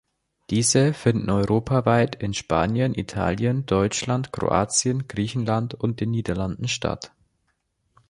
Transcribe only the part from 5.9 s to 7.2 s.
den Niederlanden statt.